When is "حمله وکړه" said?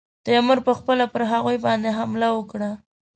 1.97-2.71